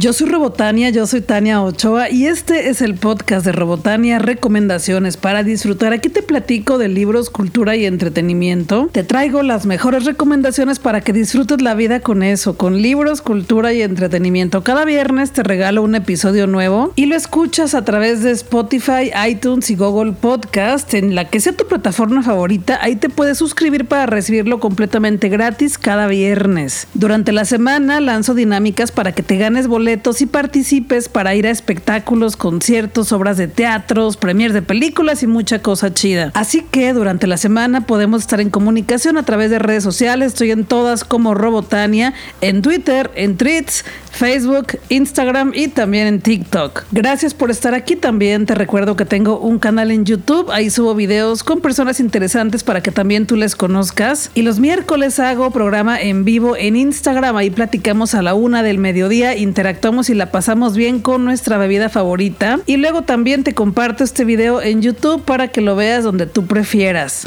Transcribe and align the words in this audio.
Yo 0.00 0.14
soy 0.14 0.30
Robotania, 0.30 0.88
yo 0.88 1.06
soy 1.06 1.20
Tania 1.20 1.60
Ochoa 1.60 2.08
y 2.08 2.24
este 2.24 2.70
es 2.70 2.80
el 2.80 2.94
podcast 2.94 3.44
de 3.44 3.52
Robotania 3.52 4.18
Recomendaciones 4.18 5.18
para 5.18 5.42
disfrutar. 5.42 5.92
Aquí 5.92 6.08
te 6.08 6.22
platico 6.22 6.78
de 6.78 6.88
libros, 6.88 7.28
cultura 7.28 7.76
y 7.76 7.84
entretenimiento. 7.84 8.88
Te 8.92 9.04
traigo 9.04 9.42
las 9.42 9.66
mejores 9.66 10.06
recomendaciones 10.06 10.78
para 10.78 11.02
que 11.02 11.12
disfrutes 11.12 11.60
la 11.60 11.74
vida 11.74 12.00
con 12.00 12.22
eso, 12.22 12.56
con 12.56 12.80
libros, 12.80 13.20
cultura 13.20 13.74
y 13.74 13.82
entretenimiento. 13.82 14.64
Cada 14.64 14.86
viernes 14.86 15.32
te 15.32 15.42
regalo 15.42 15.82
un 15.82 15.94
episodio 15.94 16.46
nuevo 16.46 16.94
y 16.96 17.04
lo 17.04 17.14
escuchas 17.14 17.74
a 17.74 17.84
través 17.84 18.22
de 18.22 18.30
Spotify, 18.30 19.10
iTunes 19.28 19.70
y 19.70 19.76
Google 19.76 20.12
Podcast, 20.12 20.94
en 20.94 21.14
la 21.14 21.28
que 21.28 21.40
sea 21.40 21.52
tu 21.52 21.66
plataforma 21.66 22.22
favorita. 22.22 22.78
Ahí 22.80 22.96
te 22.96 23.10
puedes 23.10 23.36
suscribir 23.36 23.84
para 23.84 24.06
recibirlo 24.06 24.60
completamente 24.60 25.28
gratis 25.28 25.76
cada 25.76 26.06
viernes. 26.06 26.86
Durante 26.94 27.32
la 27.32 27.44
semana 27.44 28.00
lanzo 28.00 28.32
dinámicas 28.32 28.92
para 28.92 29.12
que 29.12 29.22
te 29.22 29.36
ganes 29.36 29.66
boletos 29.66 29.89
y 30.20 30.26
participes 30.26 31.08
para 31.08 31.34
ir 31.34 31.46
a 31.46 31.50
espectáculos, 31.50 32.36
conciertos, 32.36 33.12
obras 33.12 33.36
de 33.36 33.48
teatros, 33.48 34.16
premiers 34.16 34.54
de 34.54 34.62
películas 34.62 35.22
y 35.22 35.26
mucha 35.26 35.60
cosa 35.60 35.92
chida. 35.92 36.30
Así 36.34 36.62
que 36.70 36.92
durante 36.92 37.26
la 37.26 37.36
semana 37.36 37.86
podemos 37.86 38.22
estar 38.22 38.40
en 38.40 38.50
comunicación 38.50 39.16
a 39.16 39.24
través 39.24 39.50
de 39.50 39.58
redes 39.58 39.82
sociales. 39.82 40.28
Estoy 40.28 40.50
en 40.52 40.64
todas 40.64 41.04
como 41.04 41.34
Robotania, 41.34 42.14
en 42.40 42.62
Twitter, 42.62 43.10
en 43.14 43.36
Tweets, 43.36 43.84
Facebook, 44.10 44.78
Instagram 44.88 45.52
y 45.54 45.68
también 45.68 46.06
en 46.06 46.20
TikTok. 46.20 46.84
Gracias 46.92 47.34
por 47.34 47.50
estar 47.50 47.74
aquí. 47.74 47.96
También 47.96 48.46
te 48.46 48.54
recuerdo 48.54 48.96
que 48.96 49.04
tengo 49.04 49.38
un 49.38 49.58
canal 49.58 49.90
en 49.90 50.04
YouTube. 50.04 50.50
Ahí 50.50 50.70
subo 50.70 50.94
videos 50.94 51.42
con 51.42 51.60
personas 51.60 52.00
interesantes 52.00 52.64
para 52.64 52.82
que 52.82 52.90
también 52.90 53.26
tú 53.26 53.36
les 53.36 53.56
conozcas. 53.56 54.30
Y 54.34 54.42
los 54.42 54.58
miércoles 54.58 55.18
hago 55.18 55.50
programa 55.50 56.00
en 56.00 56.24
vivo 56.24 56.56
en 56.56 56.76
Instagram. 56.76 57.36
Ahí 57.36 57.50
platicamos 57.50 58.14
a 58.14 58.22
la 58.22 58.34
una 58.34 58.62
del 58.62 58.78
mediodía, 58.78 59.36
interactuamos 59.36 60.10
y 60.10 60.14
la 60.14 60.30
pasamos 60.30 60.76
bien 60.76 61.00
con 61.00 61.24
nuestra 61.24 61.58
bebida 61.58 61.88
favorita. 61.88 62.60
Y 62.66 62.76
luego 62.76 63.02
también 63.02 63.44
te 63.44 63.54
comparto 63.54 64.04
este 64.04 64.24
video 64.24 64.60
en 64.60 64.82
YouTube 64.82 65.24
para 65.24 65.48
que 65.48 65.60
lo 65.60 65.76
veas 65.76 66.04
donde 66.04 66.26
tú 66.26 66.46
prefieras. 66.46 67.24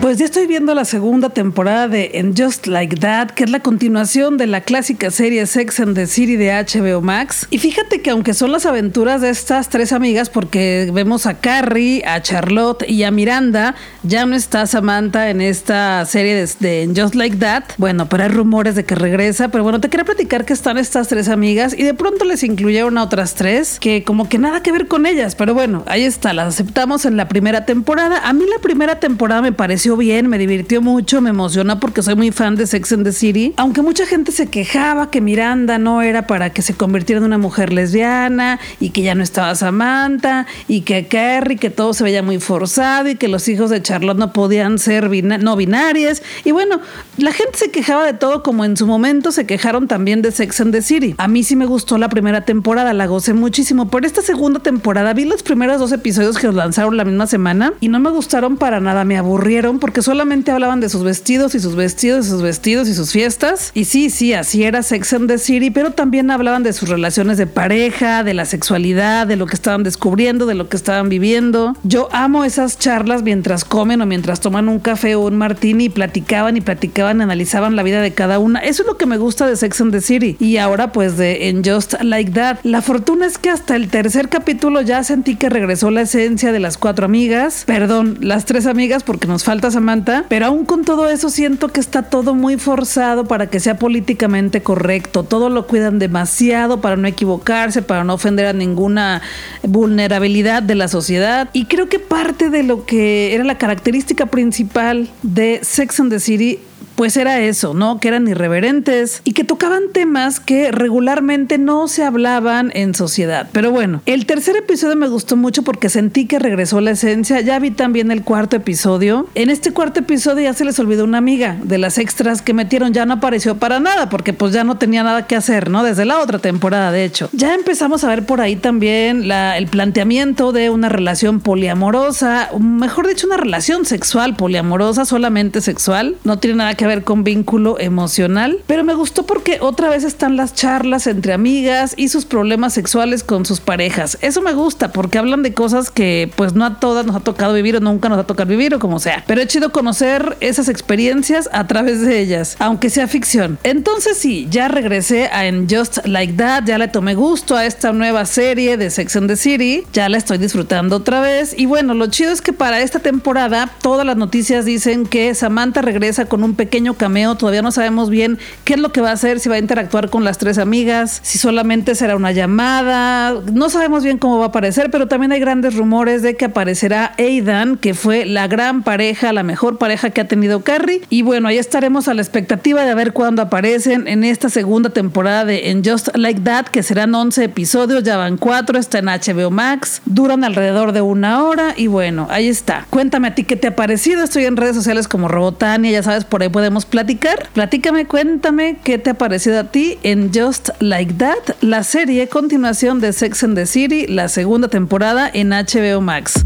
Pues 0.00 0.16
ya 0.16 0.24
estoy 0.24 0.46
viendo 0.46 0.74
la 0.74 0.86
segunda 0.86 1.28
temporada 1.28 1.86
de 1.86 2.12
And 2.18 2.34
Just 2.34 2.66
Like 2.66 2.96
That, 2.96 3.32
que 3.32 3.44
es 3.44 3.50
la 3.50 3.60
continuación 3.60 4.38
de 4.38 4.46
la 4.46 4.62
clásica 4.62 5.10
serie 5.10 5.44
Sex 5.44 5.78
and 5.78 5.94
the 5.94 6.06
City 6.06 6.36
de 6.36 6.52
HBO 6.52 7.02
Max. 7.02 7.46
Y 7.50 7.58
fíjate 7.58 8.00
que 8.00 8.08
aunque 8.08 8.32
son 8.32 8.50
las 8.50 8.64
aventuras 8.64 9.20
de 9.20 9.28
estas 9.28 9.68
tres 9.68 9.92
amigas, 9.92 10.30
porque 10.30 10.90
vemos 10.94 11.26
a 11.26 11.34
Carrie, 11.34 12.02
a 12.06 12.22
Charlotte 12.22 12.88
y 12.88 13.02
a 13.02 13.10
Miranda, 13.10 13.74
ya 14.02 14.24
no 14.24 14.36
está 14.36 14.66
Samantha 14.66 15.28
en 15.28 15.42
esta 15.42 16.06
serie 16.06 16.34
de, 16.34 16.82
And 16.82 16.98
Just 16.98 17.14
Like 17.14 17.36
That. 17.36 17.64
Bueno, 17.76 18.08
pero 18.08 18.22
hay 18.22 18.30
rumores 18.30 18.76
de 18.76 18.86
que 18.86 18.94
regresa, 18.94 19.48
pero 19.48 19.64
bueno, 19.64 19.82
te 19.82 19.90
quería 19.90 20.06
platicar 20.06 20.46
que 20.46 20.54
están 20.54 20.78
estas 20.78 21.08
tres 21.08 21.28
amigas 21.28 21.74
y 21.76 21.82
de 21.82 21.92
pronto 21.92 22.24
les 22.24 22.42
incluyeron 22.42 22.96
a 22.96 23.02
otras 23.02 23.34
tres 23.34 23.78
que 23.78 24.02
como 24.02 24.30
que 24.30 24.38
nada 24.38 24.62
que 24.62 24.72
ver 24.72 24.88
con 24.88 25.04
ellas, 25.04 25.34
pero 25.34 25.52
bueno, 25.52 25.84
ahí 25.86 26.04
está, 26.04 26.32
las 26.32 26.54
aceptamos 26.54 27.04
en 27.04 27.18
la 27.18 27.28
primera 27.28 27.66
temporada. 27.66 28.26
A 28.26 28.32
mí 28.32 28.46
la 28.50 28.62
primera 28.62 28.98
temporada 28.98 29.42
me 29.42 29.52
pareció 29.52 29.89
bien, 29.96 30.28
me 30.28 30.38
divirtió 30.38 30.82
mucho, 30.82 31.20
me 31.20 31.30
emociona 31.30 31.80
porque 31.80 32.02
soy 32.02 32.14
muy 32.14 32.30
fan 32.30 32.56
de 32.56 32.66
Sex 32.66 32.92
and 32.92 33.04
the 33.04 33.12
City. 33.12 33.54
Aunque 33.56 33.82
mucha 33.82 34.06
gente 34.06 34.32
se 34.32 34.46
quejaba 34.46 35.10
que 35.10 35.20
Miranda 35.20 35.78
no 35.78 36.02
era 36.02 36.26
para 36.26 36.50
que 36.50 36.62
se 36.62 36.74
convirtiera 36.74 37.18
en 37.18 37.24
una 37.24 37.38
mujer 37.38 37.72
lesbiana 37.72 38.60
y 38.78 38.90
que 38.90 39.02
ya 39.02 39.14
no 39.14 39.22
estaba 39.22 39.54
Samantha 39.54 40.46
y 40.68 40.82
que 40.82 41.06
Carrie, 41.06 41.56
que 41.56 41.70
todo 41.70 41.94
se 41.94 42.04
veía 42.04 42.22
muy 42.22 42.38
forzado 42.38 43.08
y 43.08 43.16
que 43.16 43.28
los 43.28 43.48
hijos 43.48 43.70
de 43.70 43.82
Charlotte 43.82 44.18
no 44.18 44.32
podían 44.32 44.78
ser 44.78 45.10
no 45.24 45.56
binarias. 45.56 46.22
Y 46.44 46.52
bueno, 46.52 46.80
la 47.16 47.32
gente 47.32 47.58
se 47.58 47.70
quejaba 47.70 48.06
de 48.06 48.12
todo 48.12 48.42
como 48.42 48.64
en 48.64 48.76
su 48.76 48.86
momento 48.86 49.32
se 49.32 49.46
quejaron 49.46 49.88
también 49.88 50.22
de 50.22 50.30
Sex 50.30 50.60
and 50.60 50.72
the 50.72 50.82
City. 50.82 51.14
A 51.18 51.28
mí 51.28 51.42
sí 51.42 51.56
me 51.56 51.66
gustó 51.66 51.98
la 51.98 52.08
primera 52.08 52.44
temporada, 52.44 52.92
la 52.92 53.06
gocé 53.06 53.34
muchísimo. 53.34 53.88
Por 53.88 54.04
esta 54.04 54.22
segunda 54.22 54.60
temporada 54.60 55.12
vi 55.12 55.24
los 55.24 55.42
primeros 55.42 55.78
dos 55.80 55.92
episodios 55.92 56.38
que 56.38 56.50
lanzaron 56.52 56.96
la 56.96 57.04
misma 57.04 57.26
semana 57.26 57.72
y 57.80 57.88
no 57.88 57.98
me 57.98 58.10
gustaron 58.10 58.56
para 58.56 58.80
nada, 58.80 59.04
me 59.04 59.16
aburrieron 59.16 59.79
porque 59.80 60.02
solamente 60.02 60.50
hablaban 60.50 60.80
de 60.80 60.88
sus 60.88 61.02
vestidos 61.02 61.54
y 61.54 61.60
sus 61.60 61.74
vestidos 61.74 62.26
y 62.26 62.30
sus 62.30 62.42
vestidos 62.42 62.88
y 62.88 62.94
sus 62.94 63.10
fiestas. 63.10 63.72
Y 63.74 63.86
sí, 63.86 64.10
sí, 64.10 64.34
así 64.34 64.64
era 64.64 64.82
Sex 64.82 65.12
and 65.14 65.28
the 65.28 65.38
City, 65.38 65.70
pero 65.70 65.90
también 65.92 66.30
hablaban 66.30 66.62
de 66.62 66.72
sus 66.72 66.88
relaciones 66.88 67.38
de 67.38 67.46
pareja, 67.46 68.22
de 68.22 68.34
la 68.34 68.44
sexualidad, 68.44 69.26
de 69.26 69.36
lo 69.36 69.46
que 69.46 69.54
estaban 69.54 69.82
descubriendo, 69.82 70.46
de 70.46 70.54
lo 70.54 70.68
que 70.68 70.76
estaban 70.76 71.08
viviendo. 71.08 71.76
Yo 71.82 72.08
amo 72.12 72.44
esas 72.44 72.78
charlas 72.78 73.22
mientras 73.22 73.64
comen 73.64 74.00
o 74.02 74.06
mientras 74.06 74.40
toman 74.40 74.68
un 74.68 74.78
café 74.78 75.14
o 75.14 75.20
un 75.26 75.36
martini 75.36 75.84
y 75.84 75.88
platicaban 75.88 76.56
y 76.56 76.60
platicaban, 76.60 77.20
analizaban 77.20 77.76
la 77.76 77.82
vida 77.82 78.02
de 78.02 78.12
cada 78.12 78.38
una. 78.38 78.60
Eso 78.60 78.82
es 78.82 78.86
lo 78.86 78.96
que 78.96 79.06
me 79.06 79.16
gusta 79.16 79.46
de 79.46 79.56
Sex 79.56 79.80
and 79.80 79.92
the 79.92 80.00
City. 80.00 80.36
Y 80.38 80.58
ahora 80.58 80.92
pues 80.92 81.16
de 81.16 81.48
En 81.48 81.64
Just 81.64 81.94
Like 82.02 82.32
That. 82.32 82.58
La 82.62 82.82
fortuna 82.82 83.26
es 83.26 83.38
que 83.38 83.50
hasta 83.50 83.76
el 83.76 83.88
tercer 83.88 84.28
capítulo 84.28 84.82
ya 84.82 85.02
sentí 85.04 85.36
que 85.36 85.48
regresó 85.48 85.90
la 85.90 86.02
esencia 86.02 86.52
de 86.52 86.60
las 86.60 86.78
cuatro 86.78 87.06
amigas. 87.06 87.64
Perdón, 87.66 88.18
las 88.20 88.44
tres 88.44 88.66
amigas 88.66 89.02
porque 89.02 89.26
nos 89.26 89.44
falta 89.44 89.69
Samantha, 89.70 90.24
pero 90.28 90.46
aún 90.46 90.64
con 90.64 90.84
todo 90.84 91.08
eso 91.08 91.30
siento 91.30 91.68
que 91.68 91.80
está 91.80 92.02
todo 92.02 92.34
muy 92.34 92.58
forzado 92.58 93.24
para 93.24 93.48
que 93.48 93.60
sea 93.60 93.78
políticamente 93.78 94.62
correcto. 94.62 95.22
Todo 95.22 95.50
lo 95.50 95.66
cuidan 95.66 95.98
demasiado 95.98 96.80
para 96.80 96.96
no 96.96 97.08
equivocarse, 97.08 97.82
para 97.82 98.04
no 98.04 98.14
ofender 98.14 98.46
a 98.46 98.52
ninguna 98.52 99.22
vulnerabilidad 99.62 100.62
de 100.62 100.74
la 100.74 100.88
sociedad. 100.88 101.48
Y 101.52 101.66
creo 101.66 101.88
que 101.88 101.98
parte 101.98 102.50
de 102.50 102.62
lo 102.62 102.86
que 102.86 103.34
era 103.34 103.44
la 103.44 103.58
característica 103.58 104.26
principal 104.26 105.08
de 105.22 105.60
Sex 105.62 106.00
and 106.00 106.10
the 106.10 106.20
City 106.20 106.58
pues 107.00 107.16
era 107.16 107.40
eso, 107.40 107.72
¿no? 107.72 107.98
Que 107.98 108.08
eran 108.08 108.28
irreverentes 108.28 109.22
y 109.24 109.32
que 109.32 109.42
tocaban 109.42 109.84
temas 109.90 110.38
que 110.38 110.70
regularmente 110.70 111.56
no 111.56 111.88
se 111.88 112.04
hablaban 112.04 112.70
en 112.74 112.94
sociedad. 112.94 113.48
Pero 113.52 113.70
bueno, 113.70 114.02
el 114.04 114.26
tercer 114.26 114.54
episodio 114.58 114.96
me 114.96 115.08
gustó 115.08 115.34
mucho 115.34 115.62
porque 115.62 115.88
sentí 115.88 116.26
que 116.26 116.38
regresó 116.38 116.78
la 116.82 116.90
esencia. 116.90 117.40
Ya 117.40 117.58
vi 117.58 117.70
también 117.70 118.10
el 118.10 118.22
cuarto 118.22 118.56
episodio. 118.56 119.26
En 119.34 119.48
este 119.48 119.72
cuarto 119.72 120.00
episodio 120.00 120.42
ya 120.42 120.52
se 120.52 120.66
les 120.66 120.78
olvidó 120.78 121.04
una 121.04 121.16
amiga 121.16 121.56
de 121.62 121.78
las 121.78 121.96
extras 121.96 122.42
que 122.42 122.52
metieron. 122.52 122.92
Ya 122.92 123.06
no 123.06 123.14
apareció 123.14 123.56
para 123.56 123.80
nada 123.80 124.10
porque 124.10 124.34
pues 124.34 124.52
ya 124.52 124.64
no 124.64 124.76
tenía 124.76 125.02
nada 125.02 125.26
que 125.26 125.36
hacer, 125.36 125.70
¿no? 125.70 125.82
Desde 125.82 126.04
la 126.04 126.18
otra 126.18 126.38
temporada, 126.38 126.92
de 126.92 127.06
hecho. 127.06 127.30
Ya 127.32 127.54
empezamos 127.54 128.04
a 128.04 128.08
ver 128.08 128.26
por 128.26 128.42
ahí 128.42 128.56
también 128.56 129.32
el 129.32 129.66
planteamiento 129.68 130.52
de 130.52 130.68
una 130.68 130.90
relación 130.90 131.40
poliamorosa, 131.40 132.50
mejor 132.60 133.08
dicho, 133.08 133.26
una 133.26 133.38
relación 133.38 133.86
sexual 133.86 134.36
poliamorosa, 134.36 135.06
solamente 135.06 135.62
sexual. 135.62 136.16
No 136.24 136.38
tiene 136.38 136.58
nada 136.58 136.74
que 136.74 136.89
ver 136.89 136.89
con 136.98 137.24
vínculo 137.24 137.78
emocional, 137.78 138.58
pero 138.66 138.84
me 138.84 138.94
gustó 138.94 139.24
porque 139.24 139.58
otra 139.60 139.88
vez 139.88 140.04
están 140.04 140.36
las 140.36 140.54
charlas 140.54 141.06
entre 141.06 141.32
amigas 141.32 141.94
y 141.96 142.08
sus 142.08 142.24
problemas 142.24 142.74
sexuales 142.74 143.22
con 143.22 143.46
sus 143.46 143.60
parejas. 143.60 144.18
Eso 144.20 144.42
me 144.42 144.52
gusta 144.52 144.92
porque 144.92 145.18
hablan 145.18 145.42
de 145.42 145.54
cosas 145.54 145.90
que 145.90 146.30
pues 146.34 146.54
no 146.54 146.64
a 146.64 146.80
todas 146.80 147.06
nos 147.06 147.16
ha 147.16 147.20
tocado 147.20 147.54
vivir 147.54 147.76
o 147.76 147.80
nunca 147.80 148.08
nos 148.08 148.18
ha 148.18 148.24
tocado 148.24 148.48
vivir 148.48 148.74
o 148.74 148.78
como 148.78 148.98
sea. 148.98 149.22
Pero 149.26 149.40
he 149.40 149.46
chido 149.46 149.70
conocer 149.70 150.36
esas 150.40 150.68
experiencias 150.68 151.48
a 151.52 151.66
través 151.66 152.00
de 152.00 152.20
ellas, 152.20 152.56
aunque 152.58 152.90
sea 152.90 153.06
ficción. 153.06 153.58
Entonces 153.62 154.18
sí, 154.18 154.48
ya 154.50 154.68
regresé 154.68 155.26
a 155.26 155.40
Just 155.68 156.06
Like 156.06 156.34
That, 156.34 156.64
ya 156.64 156.78
le 156.78 156.88
tomé 156.88 157.14
gusto 157.14 157.56
a 157.56 157.66
esta 157.66 157.92
nueva 157.92 158.24
serie 158.26 158.76
de 158.76 158.90
Sex 158.90 159.16
and 159.16 159.28
the 159.28 159.36
City, 159.36 159.84
ya 159.92 160.08
la 160.08 160.18
estoy 160.18 160.38
disfrutando 160.38 160.96
otra 160.96 161.20
vez 161.20 161.54
y 161.56 161.66
bueno, 161.66 161.94
lo 161.94 162.06
chido 162.06 162.32
es 162.32 162.42
que 162.42 162.52
para 162.52 162.80
esta 162.80 162.98
temporada 162.98 163.70
todas 163.82 164.06
las 164.06 164.16
noticias 164.16 164.64
dicen 164.64 165.06
que 165.06 165.34
Samantha 165.34 165.82
regresa 165.82 166.26
con 166.26 166.42
un 166.42 166.54
pequeño 166.54 166.69
cameo. 166.96 167.34
Todavía 167.34 167.62
no 167.62 167.72
sabemos 167.72 168.10
bien 168.10 168.38
qué 168.64 168.74
es 168.74 168.80
lo 168.80 168.92
que 168.92 169.00
va 169.00 169.10
a 169.10 169.12
hacer, 169.12 169.40
si 169.40 169.48
va 169.48 169.56
a 169.56 169.58
interactuar 169.58 170.10
con 170.10 170.24
las 170.24 170.38
tres 170.38 170.58
amigas, 170.58 171.20
si 171.22 171.38
solamente 171.38 171.94
será 171.94 172.16
una 172.16 172.32
llamada. 172.32 173.34
No 173.52 173.68
sabemos 173.68 174.04
bien 174.04 174.18
cómo 174.18 174.38
va 174.38 174.46
a 174.46 174.48
aparecer, 174.48 174.90
pero 174.90 175.08
también 175.08 175.32
hay 175.32 175.40
grandes 175.40 175.74
rumores 175.76 176.22
de 176.22 176.36
que 176.36 176.46
aparecerá 176.46 177.12
Aidan, 177.18 177.76
que 177.76 177.94
fue 177.94 178.24
la 178.24 178.46
gran 178.46 178.82
pareja, 178.82 179.32
la 179.32 179.42
mejor 179.42 179.78
pareja 179.78 180.10
que 180.10 180.20
ha 180.20 180.28
tenido 180.28 180.60
Carrie. 180.60 181.02
Y 181.10 181.22
bueno, 181.22 181.48
ahí 181.48 181.58
estaremos 181.58 182.08
a 182.08 182.14
la 182.14 182.22
expectativa 182.22 182.84
de 182.84 182.94
ver 182.94 183.12
cuándo 183.12 183.42
aparecen 183.42 184.06
en 184.06 184.24
esta 184.24 184.48
segunda 184.48 184.90
temporada 184.90 185.44
de 185.44 185.70
En 185.70 185.84
Just 185.84 186.16
Like 186.16 186.40
That, 186.42 186.66
que 186.66 186.82
serán 186.82 187.14
11 187.14 187.44
episodios, 187.44 188.02
ya 188.02 188.16
van 188.16 188.36
4, 188.36 188.78
está 188.78 188.98
en 188.98 189.06
HBO 189.06 189.50
Max, 189.50 190.02
duran 190.04 190.44
alrededor 190.44 190.92
de 190.92 191.00
una 191.00 191.44
hora 191.44 191.74
y 191.76 191.86
bueno, 191.88 192.28
ahí 192.30 192.48
está. 192.48 192.86
Cuéntame 192.90 193.28
a 193.28 193.34
ti 193.34 193.44
qué 193.44 193.56
te 193.56 193.68
ha 193.68 193.76
parecido. 193.76 194.22
Estoy 194.22 194.44
en 194.44 194.56
redes 194.56 194.76
sociales 194.76 195.08
como 195.08 195.28
Robotania, 195.28 195.90
ya 195.90 196.02
sabes, 196.02 196.24
por 196.24 196.42
ahí 196.42 196.48
podemos 196.60 196.84
platicar. 196.84 197.48
Platícame, 197.54 198.04
cuéntame 198.04 198.76
qué 198.84 198.98
te 198.98 199.08
ha 199.08 199.14
parecido 199.14 199.60
a 199.60 199.64
ti 199.64 199.96
en 200.02 200.30
Just 200.30 200.68
Like 200.80 201.14
That, 201.14 201.56
la 201.62 201.82
serie 201.84 202.28
continuación 202.28 203.00
de 203.00 203.14
Sex 203.14 203.42
and 203.44 203.54
the 203.54 203.64
City, 203.64 204.06
la 204.06 204.28
segunda 204.28 204.68
temporada 204.68 205.30
en 205.32 205.52
HBO 205.52 206.02
Max. 206.02 206.44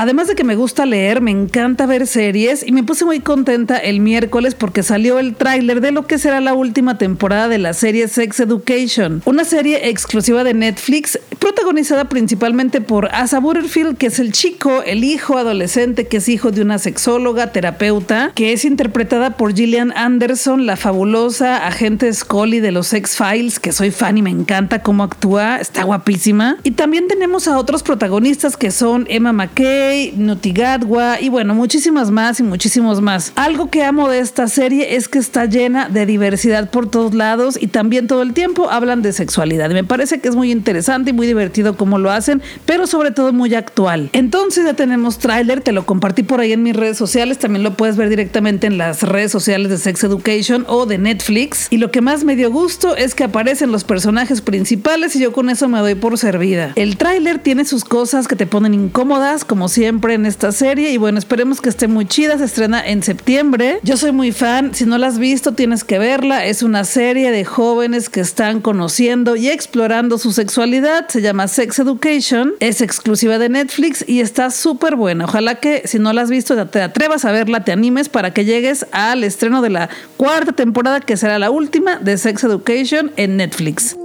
Además 0.00 0.28
de 0.28 0.34
que 0.34 0.44
me 0.44 0.56
gusta 0.56 0.86
leer, 0.86 1.20
me 1.20 1.30
encanta 1.30 1.84
ver 1.84 2.06
series 2.06 2.66
y 2.66 2.72
me 2.72 2.82
puse 2.82 3.04
muy 3.04 3.20
contenta 3.20 3.76
el 3.76 4.00
miércoles 4.00 4.54
porque 4.54 4.82
salió 4.82 5.18
el 5.18 5.34
tráiler 5.34 5.82
de 5.82 5.92
lo 5.92 6.06
que 6.06 6.16
será 6.16 6.40
la 6.40 6.54
última 6.54 6.96
temporada 6.96 7.48
de 7.48 7.58
la 7.58 7.74
serie 7.74 8.08
Sex 8.08 8.40
Education, 8.40 9.20
una 9.26 9.44
serie 9.44 9.90
exclusiva 9.90 10.42
de 10.42 10.54
Netflix 10.54 11.18
protagonizada 11.38 12.08
principalmente 12.08 12.80
por 12.80 13.14
Asa 13.14 13.40
Butterfield, 13.40 13.98
que 13.98 14.06
es 14.06 14.18
el 14.18 14.32
chico, 14.32 14.82
el 14.86 15.04
hijo 15.04 15.36
adolescente 15.36 16.06
que 16.06 16.16
es 16.16 16.30
hijo 16.30 16.50
de 16.50 16.62
una 16.62 16.78
sexóloga, 16.78 17.52
terapeuta, 17.52 18.32
que 18.34 18.54
es 18.54 18.64
interpretada 18.64 19.36
por 19.36 19.54
Gillian 19.54 19.92
Anderson, 19.94 20.64
la 20.64 20.78
fabulosa 20.78 21.66
agente 21.66 22.10
Scully 22.10 22.60
de 22.60 22.72
los 22.72 22.94
X-Files, 22.94 23.60
que 23.60 23.72
soy 23.72 23.90
fan 23.90 24.16
y 24.16 24.22
me 24.22 24.30
encanta 24.30 24.82
cómo 24.82 25.02
actúa, 25.02 25.58
está 25.58 25.82
guapísima. 25.82 26.56
Y 26.62 26.70
también 26.70 27.06
tenemos 27.06 27.48
a 27.48 27.58
otros 27.58 27.82
protagonistas 27.82 28.56
que 28.56 28.70
son 28.70 29.04
Emma 29.10 29.34
McKay, 29.34 29.89
Nuti 30.16 30.52
Gadwa 30.52 31.20
y 31.20 31.28
bueno, 31.28 31.54
muchísimas 31.54 32.10
más 32.10 32.38
y 32.38 32.42
muchísimos 32.42 33.00
más. 33.00 33.32
Algo 33.34 33.70
que 33.70 33.82
amo 33.82 34.08
de 34.08 34.20
esta 34.20 34.46
serie 34.46 34.94
es 34.94 35.08
que 35.08 35.18
está 35.18 35.46
llena 35.46 35.88
de 35.88 36.06
diversidad 36.06 36.70
por 36.70 36.88
todos 36.88 37.12
lados 37.12 37.58
y 37.60 37.66
también 37.66 38.06
todo 38.06 38.22
el 38.22 38.32
tiempo 38.32 38.70
hablan 38.70 39.02
de 39.02 39.12
sexualidad. 39.12 39.70
Me 39.70 39.82
parece 39.82 40.20
que 40.20 40.28
es 40.28 40.36
muy 40.36 40.52
interesante 40.52 41.10
y 41.10 41.12
muy 41.12 41.26
divertido 41.26 41.76
cómo 41.76 41.98
lo 41.98 42.10
hacen, 42.10 42.40
pero 42.66 42.86
sobre 42.86 43.10
todo 43.10 43.32
muy 43.32 43.54
actual. 43.54 44.10
Entonces 44.12 44.64
ya 44.64 44.74
tenemos 44.74 45.18
tráiler, 45.18 45.60
te 45.60 45.72
lo 45.72 45.84
compartí 45.86 46.22
por 46.22 46.40
ahí 46.40 46.52
en 46.52 46.62
mis 46.62 46.76
redes 46.76 46.96
sociales, 46.96 47.38
también 47.38 47.64
lo 47.64 47.76
puedes 47.76 47.96
ver 47.96 48.08
directamente 48.08 48.68
en 48.68 48.78
las 48.78 49.02
redes 49.02 49.32
sociales 49.32 49.70
de 49.70 49.78
Sex 49.78 50.04
Education 50.04 50.64
o 50.68 50.86
de 50.86 50.98
Netflix. 50.98 51.66
Y 51.70 51.78
lo 51.78 51.90
que 51.90 52.00
más 52.00 52.22
me 52.22 52.36
dio 52.36 52.52
gusto 52.52 52.94
es 52.96 53.14
que 53.16 53.24
aparecen 53.24 53.72
los 53.72 53.84
personajes 53.84 54.40
principales 54.40 55.16
y 55.16 55.20
yo 55.20 55.32
con 55.32 55.50
eso 55.50 55.68
me 55.68 55.80
doy 55.80 55.96
por 55.96 56.16
servida. 56.16 56.72
El 56.76 56.96
tráiler 56.96 57.38
tiene 57.38 57.64
sus 57.64 57.84
cosas 57.84 58.28
que 58.28 58.36
te 58.36 58.46
ponen 58.46 58.74
incómodas, 58.74 59.44
como 59.44 59.68
siempre 59.80 60.12
en 60.12 60.26
esta 60.26 60.52
serie, 60.52 60.90
y 60.90 60.98
bueno, 60.98 61.18
esperemos 61.18 61.62
que 61.62 61.70
esté 61.70 61.88
muy 61.88 62.04
chida, 62.04 62.36
se 62.36 62.44
estrena 62.44 62.86
en 62.86 63.02
septiembre. 63.02 63.80
Yo 63.82 63.96
soy 63.96 64.12
muy 64.12 64.30
fan, 64.30 64.74
si 64.74 64.84
no 64.84 64.98
la 64.98 65.06
has 65.06 65.18
visto 65.18 65.52
tienes 65.52 65.84
que 65.84 65.98
verla, 65.98 66.44
es 66.44 66.62
una 66.62 66.84
serie 66.84 67.30
de 67.30 67.46
jóvenes 67.46 68.10
que 68.10 68.20
están 68.20 68.60
conociendo 68.60 69.36
y 69.36 69.48
explorando 69.48 70.18
su 70.18 70.32
sexualidad, 70.32 71.08
se 71.08 71.22
llama 71.22 71.48
Sex 71.48 71.78
Education, 71.78 72.52
es 72.60 72.82
exclusiva 72.82 73.38
de 73.38 73.48
Netflix 73.48 74.04
y 74.06 74.20
está 74.20 74.50
súper 74.50 74.96
buena. 74.96 75.24
Ojalá 75.24 75.54
que 75.54 75.80
si 75.86 75.98
no 75.98 76.12
la 76.12 76.20
has 76.20 76.30
visto 76.30 76.54
te 76.66 76.82
atrevas 76.82 77.24
a 77.24 77.32
verla, 77.32 77.64
te 77.64 77.72
animes 77.72 78.10
para 78.10 78.34
que 78.34 78.44
llegues 78.44 78.84
al 78.92 79.24
estreno 79.24 79.62
de 79.62 79.70
la 79.70 79.88
cuarta 80.18 80.52
temporada 80.52 81.00
que 81.00 81.16
será 81.16 81.38
la 81.38 81.50
última 81.50 81.96
de 81.96 82.18
Sex 82.18 82.44
Education 82.44 83.12
en 83.16 83.38
Netflix. 83.38 83.96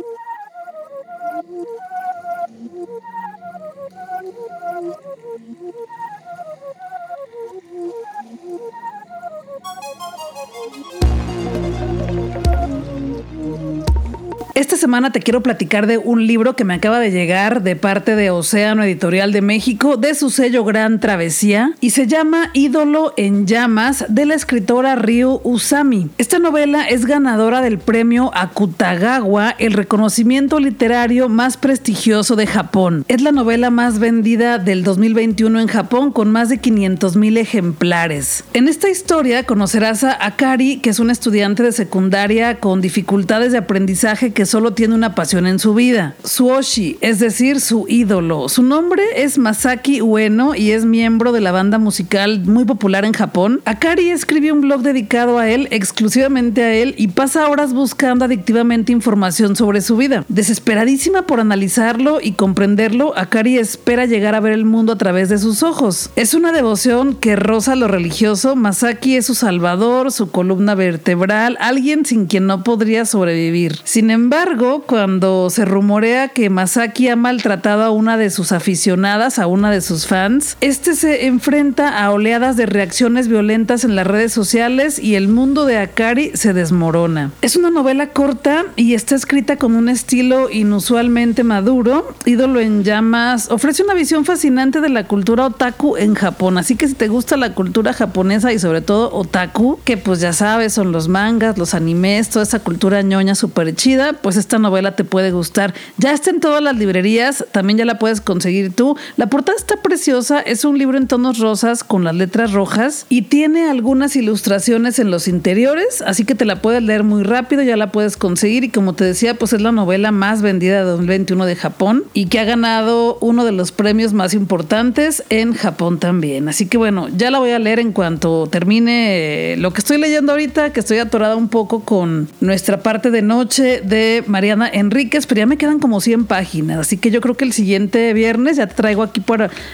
Esta 14.56 14.78
semana 14.78 15.12
te 15.12 15.20
quiero 15.20 15.44
platicar 15.44 15.86
de 15.86 15.98
un 15.98 16.28
libro 16.28 16.56
que 16.56 16.64
me 16.64 16.76
acaba 16.76 17.02
de 17.02 17.12
llegar 17.12 17.62
de 17.62 17.76
parte 17.76 18.16
de 18.16 18.30
Océano 18.30 18.84
Editorial 18.84 19.34
de 19.34 19.42
México, 19.42 19.98
de 19.98 20.16
su 20.16 20.30
sello 20.30 20.64
Gran 20.64 21.02
Travesía, 21.02 21.74
y 21.82 21.90
se 21.90 22.08
llama 22.08 22.52
Ídolo 22.54 23.14
en 23.18 23.48
Llamas, 23.48 24.06
de 24.08 24.26
la 24.26 24.34
escritora 24.34 24.96
Ryu 24.96 25.42
Usami. 25.44 26.10
Esta 26.18 26.40
novela 26.40 26.88
es 26.88 27.06
ganadora 27.06 27.60
del 27.60 27.80
premio 27.80 28.32
Akutagawa, 28.34 29.56
el 29.60 29.74
reconocimiento 29.74 30.62
literario 30.62 31.28
más 31.28 31.58
prestigioso 31.58 32.38
de 32.38 32.48
Japón. 32.48 33.04
Es 33.10 33.22
la 33.22 33.34
novela 33.34 33.72
más 33.72 34.00
vendida 34.00 34.58
del 34.58 34.86
2021 34.86 35.60
en 35.60 35.68
Japón, 35.68 36.14
con 36.14 36.32
más 36.32 36.48
de 36.48 36.60
500 36.60 37.18
mil 37.18 37.36
ejemplares. 37.36 38.46
En 38.54 38.70
esta 38.70 38.88
historia 38.88 39.44
conocerás 39.44 40.06
a 40.06 40.26
Akari, 40.26 40.78
que 40.78 40.92
es 40.92 41.00
una 41.00 41.12
estudiante 41.12 41.62
de 41.62 41.74
secundaria 41.74 42.62
con 42.62 42.80
dificultades 42.80 43.52
de 43.52 43.58
aprendizaje 43.58 44.32
que 44.32 44.45
solo 44.46 44.74
tiene 44.74 44.96
una 44.96 45.16
pasión 45.16 45.48
en 45.48 45.60
su 45.60 45.74
vida, 45.74 46.16
su 46.24 46.48
Oshi, 46.48 46.98
es 47.02 47.20
decir, 47.20 47.60
su 47.60 47.86
ídolo. 47.88 48.50
Su 48.50 48.64
nombre 48.64 49.04
es 49.16 49.38
Masaki 49.38 50.02
Ueno 50.02 50.56
y 50.56 50.72
es 50.72 50.86
miembro 50.86 51.32
de 51.32 51.42
la 51.42 51.52
banda 51.52 51.78
musical 51.78 52.42
muy 52.46 52.66
popular 52.66 53.06
en 53.06 53.14
Japón. 53.14 53.62
Akari 53.66 54.10
escribió 54.10 54.54
un 54.54 54.62
blog 54.62 54.82
dedicado 54.82 55.40
a 55.40 55.50
él, 55.50 55.68
exclusivamente 55.72 56.64
a 56.64 56.74
él, 56.74 56.96
y 56.98 57.10
pasa 57.10 57.48
horas 57.50 57.74
buscando 57.74 58.26
adictivamente 58.26 58.92
información 58.92 59.56
sobre 59.56 59.82
su 59.82 59.98
vida. 59.98 60.26
Desesperadísima 60.28 61.24
por 61.24 61.40
analizarlo 61.40 62.20
y 62.22 62.34
comprenderlo, 62.34 63.18
Akari 63.18 63.58
espera 63.58 64.06
llegar 64.06 64.36
a 64.36 64.40
ver 64.40 64.54
el 64.54 64.66
mundo 64.66 64.94
a 64.94 64.98
través 64.98 65.30
de 65.30 65.38
sus 65.38 65.64
ojos. 65.64 66.12
Es 66.16 66.34
una 66.34 66.52
devoción 66.52 67.16
que 67.16 67.36
roza 67.36 67.76
lo 67.76 67.88
religioso. 67.88 68.56
Masaki 68.56 69.16
es 69.16 69.26
su 69.26 69.36
salvador, 69.36 70.12
su 70.12 70.30
columna 70.30 70.76
vertebral, 70.76 71.58
alguien 71.60 72.06
sin 72.06 72.26
quien 72.28 72.48
no 72.48 72.64
podría 72.64 73.06
sobrevivir. 73.06 73.80
Sin 73.84 74.12
embargo, 74.12 74.35
embargo, 74.36 74.84
cuando 74.86 75.50
se 75.50 75.64
rumorea 75.64 76.28
que 76.28 76.50
Masaki 76.50 77.08
ha 77.08 77.16
maltratado 77.16 77.84
a 77.84 77.92
una 77.92 78.18
de 78.18 78.30
sus 78.30 78.52
aficionadas, 78.52 79.40
a 79.40 79.48
una 79.48 79.72
de 79.72 79.80
sus 79.80 80.08
fans, 80.08 80.58
este 80.60 80.94
se 80.96 81.28
enfrenta 81.28 82.04
a 82.04 82.12
oleadas 82.12 82.58
de 82.58 82.66
reacciones 82.66 83.30
violentas 83.30 83.86
en 83.86 83.96
las 83.96 84.06
redes 84.06 84.34
sociales 84.34 85.00
y 85.00 85.16
el 85.16 85.30
mundo 85.30 85.66
de 85.66 85.78
Akari 85.78 86.32
se 86.34 86.52
desmorona. 86.52 87.32
Es 87.42 87.56
una 87.56 87.70
novela 87.70 88.10
corta 88.10 88.66
y 88.76 88.94
está 88.94 89.16
escrita 89.16 89.56
con 89.56 89.74
un 89.74 89.88
estilo 89.88 90.50
inusualmente 90.50 91.46
maduro. 91.46 92.14
Ídolo 92.26 92.60
en 92.60 92.84
llamas 92.84 93.50
ofrece 93.50 93.84
una 93.84 93.94
visión 93.94 94.26
fascinante 94.26 94.82
de 94.82 94.90
la 94.90 95.06
cultura 95.06 95.46
otaku 95.46 95.96
en 95.96 96.14
Japón. 96.14 96.58
Así 96.58 96.76
que 96.76 96.90
si 96.90 96.94
te 96.94 97.08
gusta 97.08 97.38
la 97.38 97.54
cultura 97.54 97.94
japonesa 97.94 98.52
y 98.52 98.60
sobre 98.60 98.82
todo 98.82 99.14
otaku, 99.14 99.80
que 99.86 99.96
pues 99.96 100.20
ya 100.20 100.34
sabes, 100.34 100.74
son 100.74 100.92
los 100.92 101.08
mangas, 101.08 101.58
los 101.58 101.74
animes, 101.74 102.30
toda 102.30 102.44
esa 102.44 102.60
cultura 102.60 103.02
ñoña 103.02 103.34
súper 103.34 103.74
chida, 103.76 104.12
pues 104.26 104.38
esta 104.38 104.58
novela 104.58 104.96
te 104.96 105.04
puede 105.04 105.30
gustar. 105.30 105.76
Ya 106.00 106.12
está 106.12 106.32
en 106.32 106.40
todas 106.40 106.60
las 106.60 106.76
librerías, 106.76 107.46
también 107.52 107.78
ya 107.78 107.86
la 107.86 108.00
puedes 108.00 108.22
conseguir 108.22 108.74
tú. 108.74 108.98
La 109.18 109.28
portada 109.28 109.56
está 109.56 109.84
preciosa, 109.84 110.40
es 110.40 110.66
un 110.66 110.80
libro 110.80 110.98
en 110.98 111.06
tonos 111.06 111.38
rosas 111.38 111.84
con 111.84 112.04
las 112.04 112.16
letras 112.16 112.52
rojas 112.52 113.06
y 113.08 113.22
tiene 113.22 113.70
algunas 113.70 114.16
ilustraciones 114.16 114.98
en 114.98 115.12
los 115.12 115.28
interiores, 115.28 116.02
así 116.02 116.26
que 116.26 116.34
te 116.34 116.46
la 116.46 116.60
puedes 116.60 116.82
leer 116.82 117.04
muy 117.04 117.22
rápido, 117.22 117.62
ya 117.62 117.78
la 117.78 117.92
puedes 117.92 118.18
conseguir 118.18 118.64
y 118.64 118.70
como 118.70 118.94
te 118.94 119.04
decía, 119.04 119.36
pues 119.36 119.54
es 119.54 119.62
la 119.62 119.72
novela 119.72 120.12
más 120.12 120.42
vendida 120.42 120.80
de 120.80 120.86
2021 120.86 121.46
de 121.46 121.56
Japón 121.56 122.06
y 122.16 122.26
que 122.26 122.40
ha 122.40 122.46
ganado 122.46 123.20
uno 123.22 123.46
de 123.46 123.52
los 123.52 123.72
premios 123.72 124.14
más 124.14 124.34
importantes 124.34 125.24
en 125.30 125.54
Japón 125.54 126.00
también. 126.00 126.50
Así 126.50 126.66
que 126.66 126.80
bueno, 126.80 127.10
ya 127.16 127.30
la 127.30 127.38
voy 127.38 127.52
a 127.52 127.60
leer 127.60 127.78
en 127.78 127.92
cuanto 127.92 128.48
termine 128.48 129.54
lo 129.60 129.72
que 129.72 129.82
estoy 129.82 130.00
leyendo 130.00 130.32
ahorita, 130.32 130.74
que 130.74 130.80
estoy 130.80 130.98
atorada 130.98 131.36
un 131.36 131.48
poco 131.48 131.82
con 131.82 132.28
nuestra 132.42 132.80
parte 132.80 133.12
de 133.12 133.22
noche 133.22 133.82
de 133.82 134.15
Mariana 134.22 134.70
Enríquez, 134.72 135.28
pero 135.28 135.40
ya 135.40 135.46
me 135.46 135.58
quedan 135.58 135.80
como 135.80 136.02
100 136.02 136.26
páginas, 136.26 136.80
así 136.80 136.98
que 136.98 137.12
yo 137.12 137.22
creo 137.22 137.36
que 137.36 137.46
el 137.46 137.54
siguiente 137.54 138.14
viernes 138.14 138.58
ya 138.58 138.68
te 138.68 138.76
traigo 138.76 139.04
aquí 139.04 139.22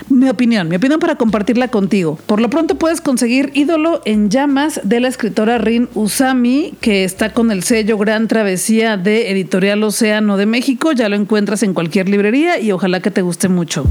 mi 0.09 0.29
opinión, 0.29 0.67
mi 0.67 0.75
opinión 0.75 0.99
para 0.99 1.15
compartirla 1.15 1.67
contigo. 1.67 2.17
Por 2.25 2.41
lo 2.41 2.49
pronto 2.49 2.75
puedes 2.75 3.01
conseguir 3.01 3.51
Ídolo 3.53 4.01
en 4.05 4.29
llamas 4.29 4.81
de 4.83 4.99
la 4.99 5.07
escritora 5.07 5.57
Rin 5.57 5.89
Usami, 5.93 6.73
que 6.81 7.03
está 7.03 7.33
con 7.33 7.51
el 7.51 7.63
sello 7.63 7.97
Gran 7.97 8.27
Travesía 8.27 8.97
de 8.97 9.31
Editorial 9.31 9.83
Océano 9.83 10.37
de 10.37 10.45
México, 10.45 10.91
ya 10.91 11.09
lo 11.09 11.15
encuentras 11.15 11.63
en 11.63 11.73
cualquier 11.73 12.09
librería 12.09 12.59
y 12.59 12.71
ojalá 12.71 13.01
que 13.01 13.11
te 13.11 13.21
guste 13.21 13.49
mucho. 13.49 13.85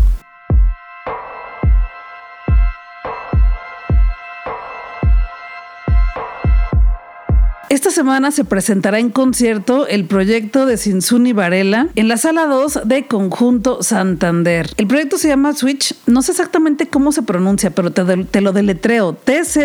Esta 7.70 7.92
semana 7.92 8.32
se 8.32 8.44
presentará 8.44 8.98
en 8.98 9.10
concierto 9.10 9.86
el 9.86 10.04
proyecto 10.04 10.66
de 10.66 10.76
Sinsuni 10.76 11.32
Varela 11.32 11.86
en 11.94 12.08
la 12.08 12.16
sala 12.16 12.46
2 12.46 12.80
de 12.84 13.06
Conjunto 13.06 13.84
Santander. 13.84 14.68
El 14.76 14.88
proyecto 14.88 15.18
se 15.18 15.28
llama 15.28 15.54
Switch, 15.54 15.94
no 16.06 16.20
sé 16.22 16.32
exactamente 16.32 16.88
cómo 16.88 17.12
se 17.12 17.22
pronuncia, 17.22 17.70
pero 17.70 17.92
te, 17.92 18.40
lo 18.40 18.50
deletreo, 18.50 19.12
T-Z-W-I-C-H, 19.12 19.60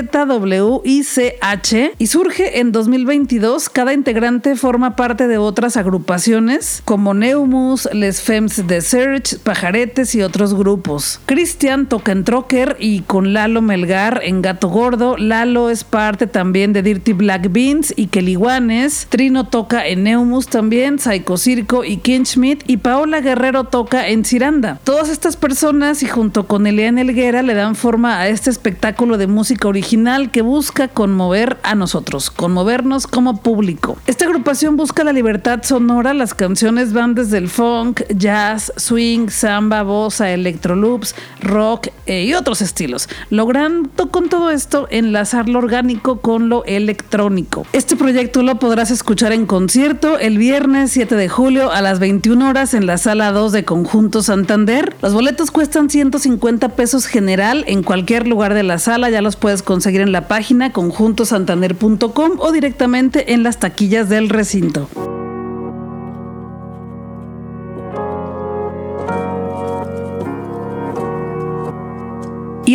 y 1.98 2.06
surge 2.06 2.60
en 2.60 2.72
2022. 2.72 3.70
Cada 3.70 3.92
integrante 3.94 4.56
forma 4.56 4.96
parte 4.96 5.28
de 5.28 5.40
otras 5.40 5.76
agrupaciones 5.76 6.84
como 6.86 7.16
Neumus, 7.16 7.90
Les 7.92 8.22
Femmes 8.22 8.68
de 8.68 8.82
Search, 8.82 9.40
Pajaretes 9.40 10.14
y 10.14 10.22
otros 10.22 10.54
grupos. 10.54 11.22
Cristian 11.26 11.90
toca 11.90 12.12
en 12.12 12.24
Trocker 12.24 12.78
y 12.80 13.02
con 13.02 13.34
Lalo 13.34 13.64
Melgar 13.64 14.22
en 14.24 14.44
Gato 14.44 14.70
Gordo. 14.70 15.18
Lalo 15.18 15.72
es 15.72 15.84
parte 15.84 16.28
también 16.28 16.72
de 16.72 16.84
Dirty 16.84 17.14
Black 17.14 17.52
Beans 17.52 17.95
y 17.96 18.08
Keliguanes, 18.08 19.08
Trino 19.10 19.46
toca 19.48 19.86
en 19.88 20.04
Neumus 20.04 20.48
también, 20.48 21.00
Psycho 21.00 21.38
Circo 21.38 21.84
y 21.84 21.98
Ken 21.98 22.26
Schmidt 22.26 22.64
y 22.68 22.78
Paola 22.78 23.22
Guerrero 23.22 23.66
toca 23.66 24.08
en 24.08 24.26
Ciranda. 24.26 24.80
Todas 24.84 25.10
estas 25.10 25.38
personas 25.38 26.04
y 26.04 26.08
junto 26.08 26.48
con 26.48 26.68
Eliane 26.68 27.02
Elguera 27.02 27.42
le 27.42 27.54
dan 27.54 27.76
forma 27.76 28.20
a 28.20 28.28
este 28.28 28.50
espectáculo 28.50 29.18
de 29.18 29.28
música 29.28 29.68
original 29.68 30.32
que 30.32 30.42
busca 30.42 30.88
conmover 30.88 31.58
a 31.64 31.76
nosotros, 31.76 32.30
conmovernos 32.30 33.08
como 33.08 33.42
público. 33.42 33.98
Esta 34.08 34.26
agrupación 34.26 34.78
busca 34.78 35.04
la 35.04 35.14
libertad 35.14 35.64
sonora, 35.64 36.14
las 36.14 36.34
canciones 36.34 36.94
van 36.94 37.16
desde 37.16 37.38
el 37.38 37.50
funk, 37.50 38.02
jazz, 38.16 38.74
swing, 38.78 39.30
samba, 39.30 39.84
bossa, 39.84 40.32
electroloops, 40.32 41.16
rock 41.42 41.88
eh, 42.06 42.26
y 42.26 42.34
otros 42.34 42.62
estilos, 42.62 43.10
logrando 43.30 44.12
con 44.12 44.30
todo 44.30 44.52
esto 44.52 44.88
enlazar 44.90 45.50
lo 45.50 45.60
orgánico 45.60 46.20
con 46.22 46.50
lo 46.50 46.64
electrónico. 46.66 47.66
Proyecto 47.94 48.42
lo 48.42 48.58
podrás 48.58 48.90
escuchar 48.90 49.32
en 49.32 49.46
concierto 49.46 50.18
el 50.18 50.40
viernes 50.40 50.92
7 50.92 51.16
de 51.16 51.30
julio 51.30 51.72
a 51.72 51.82
las 51.82 52.00
21 52.00 52.50
horas 52.50 52.74
en 52.74 52.88
la 52.88 52.98
sala 52.98 53.32
2 53.32 53.52
de 53.52 53.64
Conjunto 53.64 54.24
Santander. 54.24 54.96
Los 55.04 55.14
boletos 55.14 55.52
cuestan 55.52 55.92
150 55.92 56.70
pesos 56.70 57.06
general 57.06 57.64
en 57.68 57.84
cualquier 57.84 58.28
lugar 58.28 58.56
de 58.56 58.64
la 58.64 58.80
sala, 58.80 59.12
ya 59.12 59.22
los 59.22 59.36
puedes 59.36 59.62
conseguir 59.62 60.02
en 60.02 60.12
la 60.12 60.28
página 60.28 60.72
conjuntosantander.com 60.72 62.40
o 62.40 62.52
directamente 62.52 63.34
en 63.34 63.44
las 63.44 63.60
taquillas 63.60 64.10
del 64.10 64.30
recinto. 64.30 64.90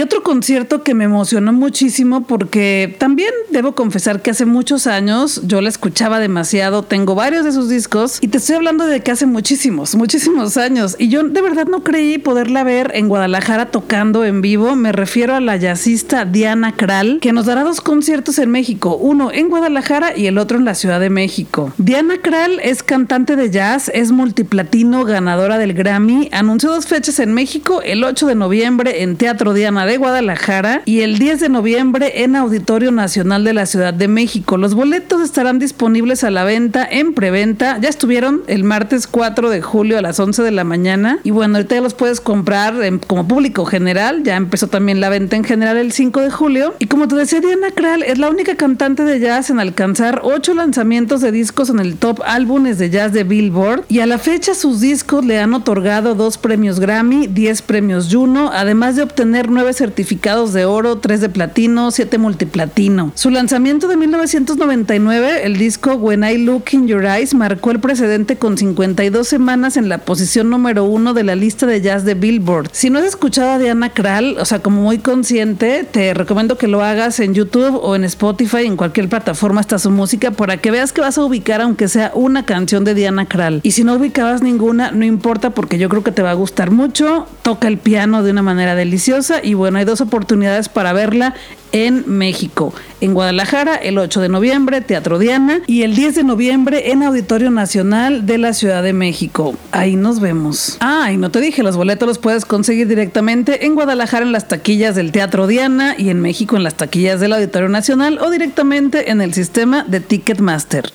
Otro 0.02 0.23
concierto 0.23 0.83
que 0.83 0.95
me 0.95 1.04
emocionó 1.04 1.52
muchísimo 1.52 2.26
porque 2.26 2.97
también 2.99 3.30
debo 3.50 3.75
confesar 3.75 4.23
que 4.23 4.30
hace 4.30 4.45
muchos 4.45 4.87
años 4.87 5.42
yo 5.45 5.61
la 5.61 5.69
escuchaba 5.69 6.19
demasiado, 6.19 6.83
tengo 6.83 7.14
varios 7.14 7.45
de 7.45 7.52
sus 7.52 7.69
discos 7.69 8.19
y 8.21 8.28
te 8.28 8.38
estoy 8.38 8.57
hablando 8.57 8.87
de 8.87 9.00
que 9.00 9.11
hace 9.11 9.26
muchísimos, 9.26 9.95
muchísimos 9.95 10.57
años 10.57 10.97
y 10.99 11.09
yo 11.09 11.23
de 11.23 11.42
verdad 11.42 11.66
no 11.66 11.83
creí 11.83 12.19
poderla 12.19 12.64
ver 12.64 12.92
en 12.95 13.09
Guadalajara 13.09 13.71
tocando 13.71 14.25
en 14.25 14.40
vivo, 14.40 14.76
me 14.76 14.92
refiero 14.92 15.35
a 15.35 15.40
la 15.40 15.57
jazzista 15.57 16.25
Diana 16.25 16.76
Kral 16.76 17.19
que 17.21 17.33
nos 17.33 17.47
dará 17.47 17.62
dos 17.64 17.80
conciertos 17.80 18.38
en 18.38 18.50
México, 18.50 18.97
uno 18.97 19.30
en 19.33 19.49
Guadalajara 19.49 20.16
y 20.16 20.26
el 20.26 20.38
otro 20.38 20.59
en 20.59 20.64
la 20.64 20.75
Ciudad 20.75 21.00
de 21.00 21.11
México. 21.11 21.73
Diana 21.78 22.19
Kral 22.19 22.61
es 22.62 22.83
cantante 22.83 23.37
de 23.37 23.50
jazz, 23.50 23.90
es 23.95 24.12
multiplatino, 24.12 25.04
ganadora 25.04 25.59
del 25.59 25.75
Grammy, 25.75 26.28
anunció 26.33 26.71
dos 26.71 26.87
fechas 26.87 27.19
en 27.19 27.33
México, 27.33 27.83
el 27.83 28.04
8 28.04 28.26
de 28.26 28.35
noviembre 28.35 29.02
en 29.02 29.16
Teatro 29.16 29.52
Diana 29.52 29.85
de 29.90 29.97
Guadalajara 29.97 30.82
y 30.85 31.00
el 31.00 31.18
10 31.18 31.40
de 31.40 31.49
noviembre 31.49 32.23
en 32.23 32.37
Auditorio 32.37 32.92
Nacional 32.92 33.42
de 33.42 33.52
la 33.52 33.66
Ciudad 33.66 33.92
de 33.92 34.06
México. 34.06 34.56
Los 34.56 34.75
boletos 34.75 35.20
estarán 35.20 35.59
disponibles 35.59 36.23
a 36.23 36.30
la 36.30 36.44
venta 36.44 36.87
en 36.88 37.12
preventa. 37.12 37.78
Ya 37.80 37.88
estuvieron 37.88 38.42
el 38.47 38.62
martes 38.62 39.09
4 39.09 39.50
de 39.50 39.61
julio 39.62 39.99
a 39.99 40.02
las 40.02 40.20
11 40.20 40.44
de 40.44 40.52
la 40.52 40.62
mañana 40.62 41.18
y 41.25 41.32
bueno, 41.32 41.56
ahorita 41.56 41.75
ya 41.75 41.80
los 41.80 41.94
puedes 41.94 42.20
comprar 42.20 42.75
como 43.09 43.26
público 43.26 43.64
general. 43.64 44.23
Ya 44.23 44.37
empezó 44.37 44.68
también 44.68 45.00
la 45.00 45.09
venta 45.09 45.35
en 45.35 45.42
general 45.42 45.76
el 45.76 45.90
5 45.90 46.20
de 46.20 46.30
julio. 46.30 46.75
Y 46.78 46.87
como 46.87 47.09
te 47.09 47.16
decía, 47.16 47.40
Diana 47.40 47.73
Kral 47.73 48.04
es 48.04 48.18
la 48.18 48.30
única 48.30 48.54
cantante 48.54 49.02
de 49.02 49.18
jazz 49.18 49.50
en 49.50 49.59
alcanzar 49.59 50.20
8 50.23 50.54
lanzamientos 50.54 51.20
de 51.20 51.32
discos 51.32 51.68
en 51.68 51.80
el 51.80 51.97
top 51.97 52.20
álbumes 52.25 52.78
de 52.78 52.90
jazz 52.90 53.12
de 53.12 53.25
Billboard 53.25 53.87
y 53.88 53.99
a 53.99 54.06
la 54.06 54.18
fecha 54.18 54.54
sus 54.54 54.80
discos 54.80 55.25
le 55.25 55.40
han 55.40 55.52
otorgado 55.52 56.14
dos 56.14 56.38
premios 56.38 56.78
Grammy, 56.78 57.26
10 57.26 57.62
premios 57.62 58.09
Juno, 58.09 58.50
además 58.52 58.94
de 58.94 59.02
obtener 59.02 59.50
9 59.70 59.74
certificados 59.74 60.52
de 60.52 60.64
oro, 60.64 60.98
3 60.98 61.20
de 61.20 61.28
platino, 61.28 61.90
7 61.90 62.18
multiplatino. 62.18 63.12
Su 63.14 63.30
lanzamiento 63.30 63.86
de 63.86 63.96
1999, 63.96 65.44
el 65.44 65.58
disco 65.58 65.94
When 65.94 66.24
I 66.24 66.38
Look 66.38 66.64
in 66.72 66.88
Your 66.88 67.04
Eyes, 67.04 67.34
marcó 67.34 67.70
el 67.70 67.78
precedente 67.78 68.36
con 68.36 68.58
52 68.58 69.28
semanas 69.28 69.76
en 69.76 69.88
la 69.88 69.98
posición 69.98 70.50
número 70.50 70.84
uno 70.84 71.14
de 71.14 71.22
la 71.22 71.36
lista 71.36 71.66
de 71.66 71.80
jazz 71.80 72.04
de 72.04 72.14
Billboard. 72.14 72.70
Si 72.72 72.90
no 72.90 72.98
has 72.98 73.04
escuchado 73.04 73.50
a 73.50 73.58
Diana 73.58 73.90
Kral, 73.90 74.38
o 74.40 74.44
sea, 74.44 74.60
como 74.60 74.82
muy 74.82 74.98
consciente, 74.98 75.84
te 75.84 76.14
recomiendo 76.14 76.58
que 76.58 76.66
lo 76.66 76.82
hagas 76.82 77.20
en 77.20 77.34
YouTube 77.34 77.78
o 77.80 77.94
en 77.94 78.02
Spotify, 78.04 78.64
en 78.64 78.76
cualquier 78.76 79.08
plataforma 79.08 79.60
está 79.60 79.78
su 79.78 79.90
música, 79.90 80.32
para 80.32 80.56
que 80.56 80.72
veas 80.72 80.92
que 80.92 81.00
vas 81.00 81.16
a 81.16 81.24
ubicar 81.24 81.60
aunque 81.60 81.86
sea 81.86 82.10
una 82.14 82.44
canción 82.44 82.82
de 82.84 82.94
Diana 82.94 83.26
Kral. 83.26 83.60
Y 83.62 83.70
si 83.70 83.84
no 83.84 83.94
ubicabas 83.94 84.42
ninguna, 84.42 84.90
no 84.90 85.04
importa 85.04 85.50
porque 85.50 85.78
yo 85.78 85.88
creo 85.88 86.02
que 86.02 86.12
te 86.12 86.22
va 86.22 86.30
a 86.32 86.34
gustar 86.34 86.72
mucho. 86.72 87.26
Toca 87.42 87.68
el 87.68 87.78
piano 87.78 88.22
de 88.22 88.32
una 88.32 88.42
manera 88.42 88.74
deliciosa 88.74 89.40
y 89.42 89.54
bueno, 89.61 89.79
hay 89.79 89.85
dos 89.85 90.00
oportunidades 90.00 90.71
para 90.71 90.95
verla 90.95 91.35
en 91.73 92.05
México. 92.07 92.75
En 93.02 93.12
Guadalajara, 93.12 93.76
el 93.76 93.99
8 93.99 94.23
de 94.23 94.29
noviembre, 94.31 94.81
Teatro 94.81 95.19
Diana, 95.19 95.61
y 95.67 95.83
el 95.83 95.95
10 95.95 96.14
de 96.14 96.25
noviembre 96.25 96.90
en 96.90 97.02
Auditorio 97.02 97.50
Nacional 97.50 98.25
de 98.25 98.38
la 98.38 98.55
Ciudad 98.55 98.83
de 98.83 98.95
México. 98.95 99.55
Ahí 99.71 99.97
nos 99.97 100.19
vemos. 100.19 100.79
Ah, 100.81 101.12
y 101.12 101.19
no 101.19 101.31
te 101.31 101.40
dije, 101.40 101.62
los 101.62 101.76
boletos 101.76 102.09
los 102.09 102.19
puedes 102.19 102.47
conseguir 102.47 102.88
directamente 102.88 103.67
en 103.67 103.75
Guadalajara 103.75 104.25
en 104.25 104.33
las 104.33 104.49
taquillas 104.49 104.95
del 104.95 105.12
Teatro 105.12 105.47
Diana 105.47 105.95
y 105.99 106.09
en 106.09 106.21
México 106.23 106.57
en 106.57 106.64
las 106.64 106.75
taquillas 106.75 107.21
del 107.21 107.35
Auditorio 107.35 107.69
Nacional 107.69 108.19
o 108.19 108.31
directamente 108.31 109.11
en 109.11 109.21
el 109.21 109.35
sistema 109.35 109.85
de 109.85 110.00
Ticketmaster. 110.00 110.90